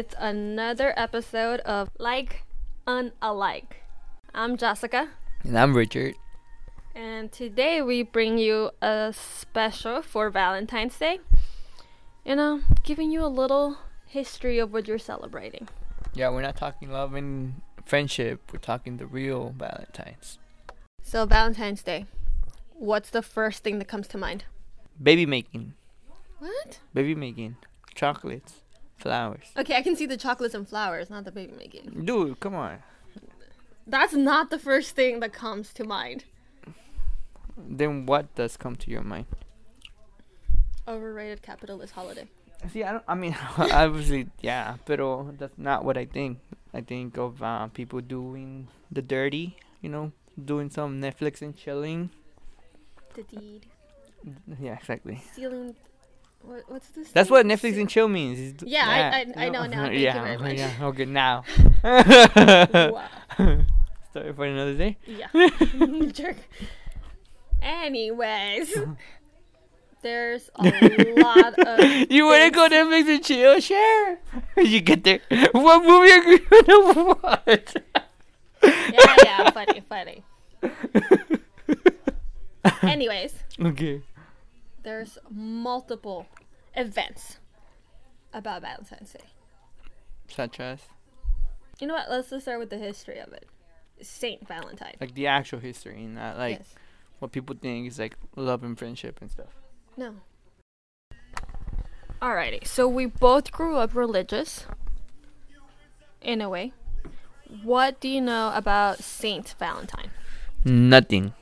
[0.00, 2.44] It's another episode of Like
[2.86, 3.84] Unalike.
[4.34, 5.10] I'm Jessica,
[5.44, 6.14] And I'm Richard.
[6.94, 11.20] and today we bring you a special for Valentine's Day.
[12.24, 15.68] You know, giving you a little history of what you're celebrating.
[16.14, 18.40] Yeah, we're not talking love and friendship.
[18.54, 20.38] We're talking the real Valentine's.
[21.02, 22.06] So, Valentine's Day,
[22.72, 24.44] what's the first thing that comes to mind?
[25.02, 25.74] Baby making.
[26.38, 26.78] What?
[26.94, 27.56] Baby making.
[27.94, 28.62] Chocolates.
[29.00, 29.46] Flowers.
[29.56, 32.04] Okay, I can see the chocolates and flowers, not the baby making.
[32.04, 32.78] Dude, come on.
[33.86, 36.24] That's not the first thing that comes to mind.
[37.56, 39.26] Then what does come to your mind?
[40.86, 42.28] Overrated capitalist holiday.
[42.72, 43.04] See, I don't.
[43.08, 45.00] I mean, obviously, yeah, but
[45.38, 46.38] that's not what I think.
[46.74, 49.56] I think of uh, people doing the dirty.
[49.80, 50.12] You know,
[50.44, 52.10] doing some Netflix and chilling.
[53.14, 53.66] The deed.
[54.60, 55.22] Yeah, exactly.
[55.32, 55.74] Stealing.
[56.42, 57.10] What, what's this?
[57.12, 57.34] That's thing?
[57.34, 58.62] what Netflix and chill means.
[58.64, 59.82] Yeah, I- I- I know now.
[59.86, 60.56] Thank you yeah, very much.
[60.58, 60.72] yeah.
[60.82, 61.44] Okay, now.
[61.84, 63.08] Wow.
[64.10, 64.96] Story for another day.
[65.06, 65.28] Yeah.
[66.12, 66.36] Jerk.
[67.62, 68.74] Anyways,
[70.02, 70.62] there's a
[71.18, 72.10] lot of.
[72.10, 73.60] You wanna things- go Netflix and chill?
[73.60, 74.18] Sure.
[74.56, 75.20] you get there.
[75.52, 77.74] What movie are you gonna watch?
[78.62, 80.24] Yeah, yeah, funny, funny.
[82.82, 84.02] Anyways, okay.
[84.82, 86.26] There's multiple
[86.74, 87.38] events
[88.32, 89.24] about Valentine's Day.
[90.28, 90.80] Such as
[91.80, 92.10] You know what?
[92.10, 93.46] Let's just start with the history of it.
[94.02, 94.94] Saint Valentine.
[95.00, 96.74] like the actual history, not like yes.
[97.18, 99.54] what people think is like love and friendship and stuff.
[99.96, 100.14] No.
[102.22, 104.66] Alrighty, so we both grew up religious.
[106.22, 106.72] In a way.
[107.62, 110.10] What do you know about Saint Valentine?
[110.64, 111.32] Nothing.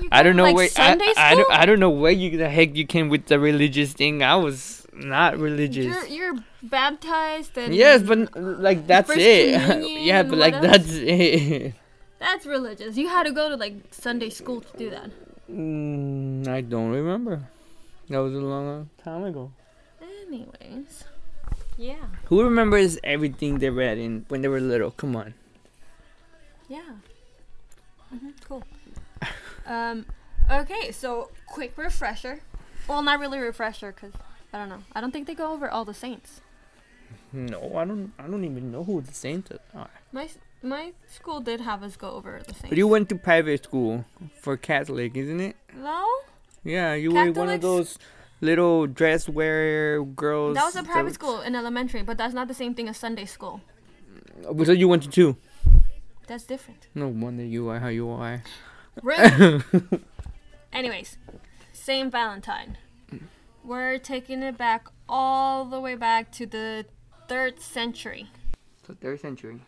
[0.00, 1.50] You I don't know like, where Sunday I, I don't?
[1.50, 4.22] I don't know where you the heck you came with the religious thing.
[4.22, 5.84] I was not religious.
[5.84, 9.50] You're, you're baptized and Yes, but like that's it.
[10.04, 10.66] yeah, but like else?
[10.66, 11.74] that's it.
[12.18, 12.96] that's religious.
[12.96, 15.10] You had to go to like Sunday school to do that.
[15.50, 17.48] Mm, I don't remember.
[18.08, 19.52] That was a long time ago.
[20.00, 21.04] Anyways,
[21.76, 24.90] yeah, Who remembers everything they read in when they were little?
[24.92, 25.34] Come on.
[26.68, 26.94] yeah.
[28.10, 28.62] hmm cool.
[29.70, 30.06] Um,
[30.50, 32.40] okay, so quick refresher.
[32.88, 34.12] Well, not really refresher, cause
[34.52, 34.82] I don't know.
[34.94, 36.40] I don't think they go over all the saints.
[37.32, 38.12] No, I don't.
[38.18, 39.88] I don't even know who the saints are.
[40.12, 40.28] My
[40.62, 42.68] my school did have us go over the saints.
[42.68, 44.04] But you went to private school
[44.40, 45.56] for Catholic, isn't it?
[45.76, 46.04] No,
[46.64, 47.98] Yeah, you were one of those
[48.40, 50.56] little dress wear girls.
[50.56, 52.96] that was a private that- school in elementary, but that's not the same thing as
[52.96, 53.60] Sunday school.
[54.46, 55.36] Oh, So you went to two.
[56.26, 56.86] That's different.
[56.94, 58.42] No wonder you are how you are.
[59.02, 59.64] Rude.
[60.72, 61.16] Anyways,
[61.72, 62.78] Saint Valentine.
[63.64, 66.86] We're taking it back all the way back to the
[67.28, 68.28] third century.
[68.86, 69.60] So third century.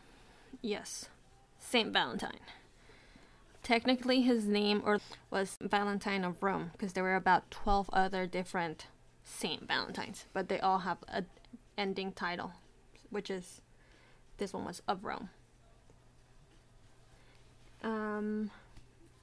[0.62, 1.08] Yes,
[1.58, 2.38] Saint Valentine.
[3.62, 5.00] Technically, his name or
[5.30, 8.86] was Valentine of Rome because there were about twelve other different
[9.24, 11.24] Saint Valentines, but they all have a
[11.76, 12.52] ending title,
[13.10, 13.60] which is
[14.38, 15.30] this one was of Rome.
[17.82, 18.50] Um,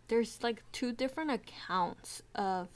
[0.09, 2.67] there's like two different accounts of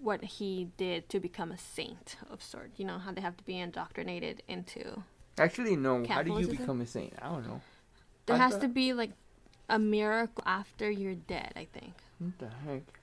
[0.00, 2.70] what he did to become a saint of sort.
[2.76, 5.02] You know how they have to be indoctrinated into
[5.38, 6.04] Actually, no.
[6.06, 7.12] How do you become a saint?
[7.22, 7.60] I don't know.
[8.26, 9.12] There I has thought- to be like
[9.68, 11.94] a miracle after you're dead, I think.
[12.18, 13.00] What the heck?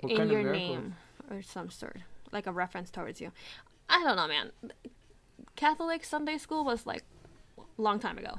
[0.00, 0.96] What in kind your name
[1.30, 1.98] or some sort.
[2.32, 3.32] Like a reference towards you.
[3.88, 4.52] I don't know, man.
[5.56, 7.04] Catholic Sunday school was like
[7.76, 8.38] long time ago.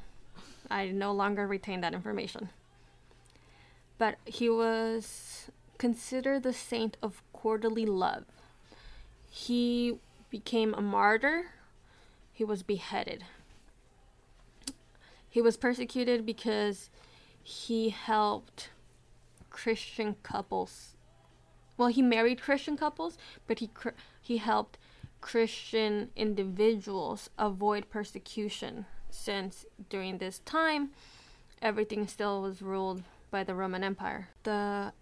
[0.69, 2.50] I no longer retain that information.
[3.97, 8.25] But he was considered the saint of courtly love.
[9.30, 10.00] He
[10.30, 11.52] became a martyr.
[12.34, 13.24] He was beheaded.
[15.30, 16.90] He was persecuted because
[17.41, 18.70] he helped
[19.49, 20.96] Christian couples.
[21.78, 23.70] Well, he married Christian couples, but he
[24.22, 24.78] he helped
[25.22, 30.91] Christian individuals avoid persecution since during this time
[31.61, 34.29] everything still was ruled by the Roman Empire.
[34.44, 34.94] The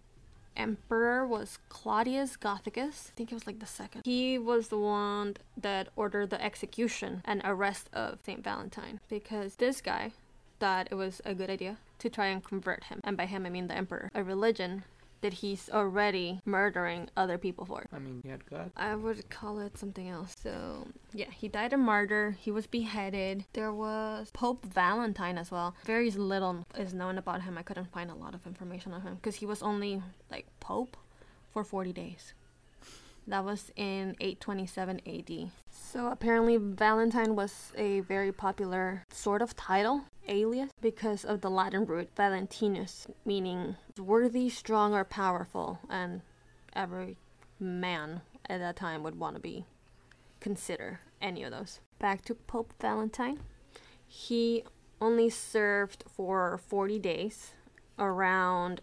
[0.58, 3.10] emperor was Claudius Gothicus.
[3.10, 4.02] I think it was like the second.
[4.06, 8.44] He was the one that ordered the execution and arrest of St.
[8.44, 10.12] Valentine because this guy
[10.60, 13.02] thought it was a good idea to try and convert him.
[13.04, 14.10] And by him, I mean the emperor.
[14.14, 14.84] A religion
[15.26, 17.88] that he's already murdering other people for.
[17.92, 18.72] I mean, you had God.
[18.78, 20.36] I would call it something else.
[20.40, 22.38] So, yeah, he died a martyr.
[22.40, 23.46] He was beheaded.
[23.54, 25.76] There was Pope Valentine as well.
[25.84, 27.58] Very little is known about him.
[27.58, 30.96] I couldn't find a lot of information on him because he was only like Pope
[31.52, 32.36] for 40 days.
[33.26, 35.50] That was in 827 AD.
[35.72, 41.86] So apparently, Valentine was a very popular sort of title, alias, because of the Latin
[41.86, 46.22] root Valentinus, meaning worthy, strong, or powerful, and
[46.74, 47.18] every
[47.60, 49.66] man at that time would want to be
[50.40, 51.80] consider any of those.
[52.00, 53.40] Back to Pope Valentine.
[54.08, 54.64] He
[55.02, 57.54] only served for 40 days,
[57.98, 58.82] around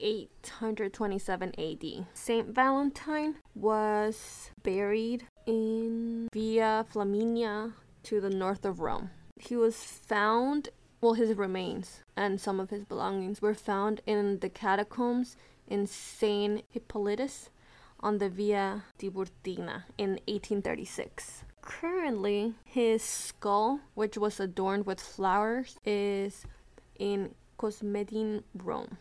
[0.00, 2.06] 827 AD.
[2.12, 7.72] Saint Valentine was buried in Via Flaminia
[8.04, 9.10] to the north of Rome.
[9.42, 10.68] He was found,
[11.00, 15.36] well, his remains and some of his belongings were found in the catacombs
[15.66, 17.50] in Saint Hippolytus
[17.98, 21.44] on the Via Tiburtina in 1836.
[21.60, 26.44] Currently, his skull, which was adorned with flowers, is
[26.98, 28.96] in Cosmedin, Rome,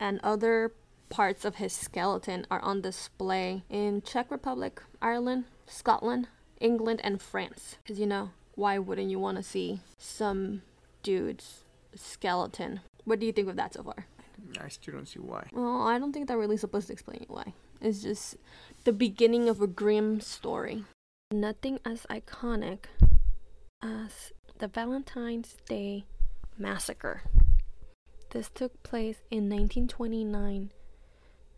[0.00, 0.72] and other
[1.10, 6.26] parts of his skeleton are on display in Czech Republic, Ireland, Scotland,
[6.60, 7.76] England, and France.
[7.82, 8.30] Because you know,
[8.60, 10.60] why wouldn't you want to see some
[11.02, 11.64] dude's
[11.94, 12.80] skeleton?
[13.04, 14.06] What do you think of that so far?
[14.60, 15.48] I still don't see why.
[15.50, 17.54] Well, I don't think they're really supposed to explain why.
[17.80, 18.36] It's just
[18.84, 20.84] the beginning of a grim story.
[21.32, 22.84] Nothing as iconic
[23.82, 26.04] as the Valentine's Day
[26.58, 27.22] Massacre.
[28.28, 30.70] This took place in 1929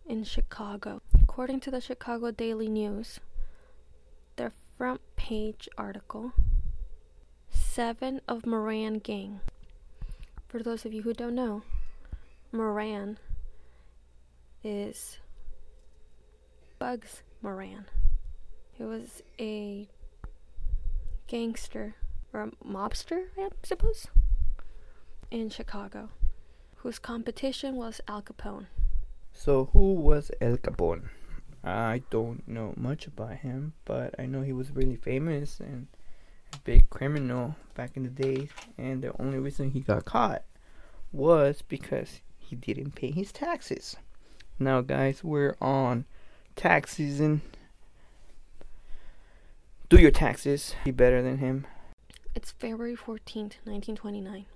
[0.07, 1.01] in Chicago.
[1.21, 3.19] According to the Chicago Daily News,
[4.37, 6.33] their front page article
[7.75, 9.41] Seven of Moran Gang.
[10.47, 11.63] For those of you who don't know,
[12.53, 13.17] Moran
[14.63, 15.17] is
[16.79, 17.87] Bugs Moran.
[18.73, 19.89] He was a
[21.27, 21.95] gangster
[22.35, 24.07] or a mobster, I suppose,
[25.31, 26.11] in Chicago,
[26.77, 28.67] whose competition was Al Capone.
[29.33, 31.09] So, who was Al Capone?
[31.65, 35.87] I don't know much about him, but I know he was really famous and
[36.65, 38.49] big criminal back in the days.
[38.79, 40.43] And the only reason he got caught
[41.13, 43.97] was because he didn't pay his taxes.
[44.59, 46.05] Now, guys, we're on
[46.57, 47.43] tax season.
[49.89, 50.75] Do your taxes.
[50.85, 51.67] Be better than him.
[52.35, 54.47] It's February 14th, 1929.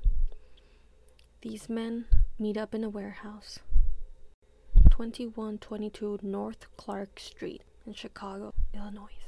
[1.42, 2.06] These men
[2.38, 3.58] meet up in a warehouse.
[4.90, 9.25] 2122 North Clark Street in Chicago, Illinois.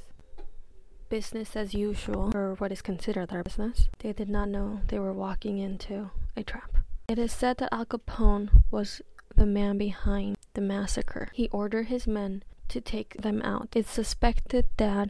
[1.09, 3.87] Business as usual, or what is considered their business.
[3.99, 6.77] They did not know they were walking into a trap.
[7.07, 9.01] It is said that Al Capone was
[9.35, 11.29] the man behind the massacre.
[11.33, 13.69] He ordered his men to take them out.
[13.73, 15.09] It's suspected that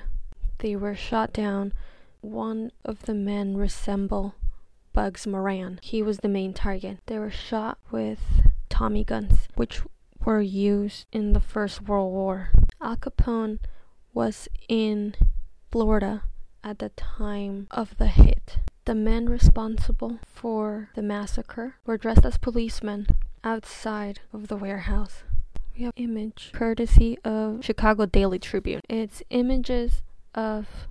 [0.60, 1.74] they were shot down.
[2.22, 4.34] One of the men resembled
[4.94, 5.80] Bugs Moran.
[5.82, 7.00] He was the main target.
[7.08, 8.20] They were shot with
[8.70, 9.82] Tommy guns, which
[10.24, 12.52] were used in the First World War.
[12.82, 13.60] Al Capone
[14.14, 15.16] was in
[15.72, 16.24] Florida
[16.64, 18.58] at the time of the hit.
[18.86, 23.08] The men responsible for the massacre were dressed as policemen
[23.44, 25.24] outside of the warehouse.
[25.78, 28.82] We have image courtesy of Chicago Daily Tribune.
[28.90, 30.02] It's images
[30.34, 30.88] of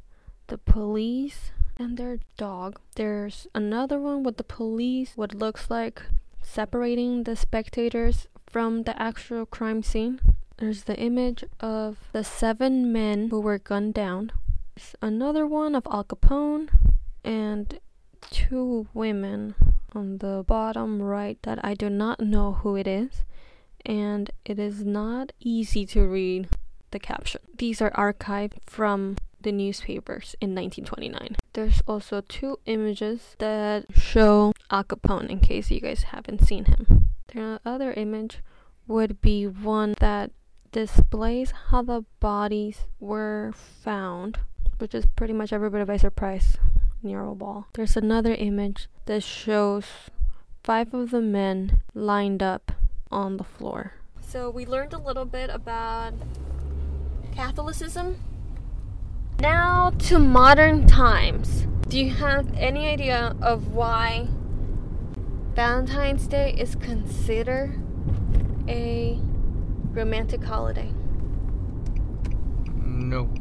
[0.47, 2.79] the police and their dog.
[2.95, 6.03] There's another one with the police, what looks like
[6.41, 10.21] separating the spectators from the actual crime scene.
[10.57, 14.33] There's the image of the seven men who were gunned down.
[15.03, 16.69] Another one of Al Capone
[17.25, 17.79] and
[18.31, 19.55] two women
[19.95, 23.25] on the bottom right that I do not know who it is.
[23.87, 26.49] And it is not easy to read
[26.91, 27.41] the caption.
[27.57, 31.37] These are archived from the newspapers in 1929.
[31.53, 37.11] There's also two images that show Al Capone in case you guys haven't seen him.
[37.29, 38.39] The other image
[38.87, 40.33] would be one that
[40.73, 44.39] displays how the bodies were found,
[44.79, 46.57] which is pretty much everybody by surprise
[47.03, 47.67] near a wall.
[47.75, 49.85] There's another image that shows
[50.65, 52.73] five of the men lined up
[53.11, 53.95] on the floor.
[54.21, 56.15] So we learned a little bit about
[57.35, 58.19] Catholicism.
[59.41, 61.67] Now to modern times.
[61.89, 64.29] Do you have any idea of why
[65.55, 67.81] Valentine's Day is considered
[68.69, 69.19] a
[69.93, 70.93] romantic holiday?
[72.77, 73.33] No.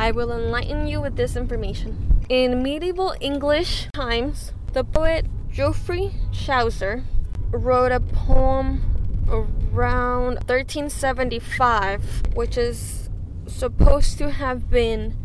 [0.00, 2.24] I will enlighten you with this information.
[2.30, 7.04] In medieval English times, the poet Geoffrey Chaucer
[7.50, 8.80] wrote a poem
[9.28, 13.10] around 1375, which is
[13.46, 15.18] supposed to have been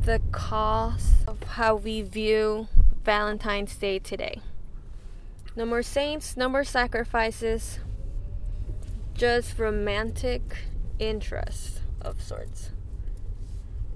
[0.00, 2.68] the cause of how we view
[3.04, 4.40] Valentine's Day today.
[5.54, 7.80] No more saints, no more sacrifices,
[9.12, 10.56] just romantic
[10.98, 12.70] interest of sorts.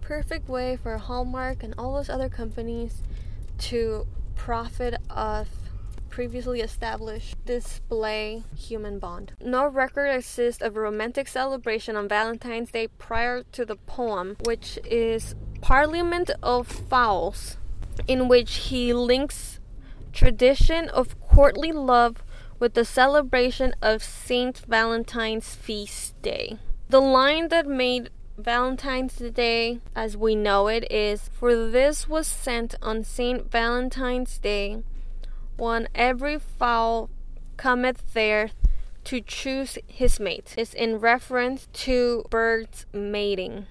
[0.06, 3.02] Perfect way for Hallmark and all those other companies
[3.58, 5.48] to profit off
[6.10, 9.32] previously established display human bond.
[9.40, 14.78] No record exists of a romantic celebration on Valentine's Day prior to the poem, which
[14.84, 17.56] is Parliament of Fowls,
[18.06, 19.58] in which he links
[20.12, 22.22] tradition of courtly love
[22.60, 26.58] with the celebration of Saint Valentine's feast day.
[26.90, 32.74] The line that made Valentine's Day as we know it is For this was sent
[32.82, 34.82] on Saint Valentine's Day
[35.56, 37.08] when every fowl
[37.56, 38.50] cometh there
[39.04, 43.66] to choose his mate is in reference to birds mating.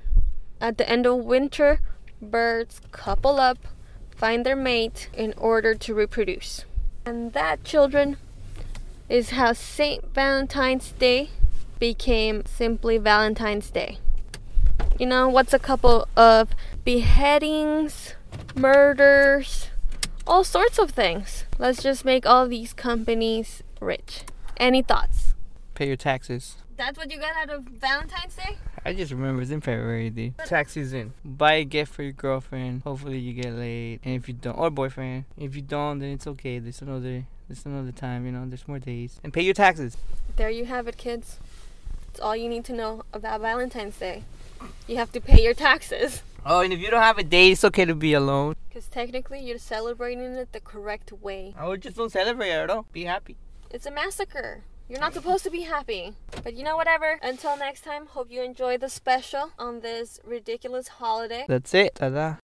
[0.60, 1.79] At the end of winter,
[2.19, 3.60] birds couple up,
[4.15, 6.65] find their mate in order to reproduce.
[7.05, 8.17] And that, children,
[9.10, 10.12] is how St.
[10.13, 11.29] Valentine's Day
[11.77, 14.00] became simply Valentine's Day.
[14.97, 16.51] You know, what's a couple of
[16.85, 18.15] beheadings,
[18.55, 19.67] murders,
[20.25, 21.43] all sorts of things.
[21.59, 24.21] Let's just make all these companies rich.
[24.55, 25.33] Any thoughts?
[25.73, 26.55] Pay your taxes.
[26.77, 28.57] That's what you got out of Valentine's Day?
[28.85, 30.37] I just remember it's in February, dude.
[30.45, 31.11] Tax season.
[31.25, 32.83] Buy a gift for your girlfriend.
[32.83, 33.99] Hopefully you get laid.
[34.05, 35.25] And if you don't, or boyfriend.
[35.37, 36.59] If you don't, then it's okay.
[36.59, 38.25] There's another, there's another time.
[38.25, 39.19] You know, there's more days.
[39.25, 39.97] And pay your taxes.
[40.37, 41.39] There you have it, kids.
[42.09, 44.23] It's all you need to know about Valentine's Day.
[44.88, 46.22] You have to pay your taxes.
[46.45, 48.55] Oh, and if you don't have a date, it's okay to be alone.
[48.69, 51.55] Because technically, you're celebrating it the correct way.
[51.57, 52.86] I would just don't celebrate at all.
[52.91, 53.36] Be happy.
[53.72, 54.62] It's a massacre.
[54.88, 56.13] You're not supposed to be happy.
[56.43, 57.19] But you know, whatever.
[57.24, 61.45] Until next time, hope you enjoy the special on this ridiculous holiday.
[61.48, 61.95] That's it.
[61.95, 62.36] Ta-da.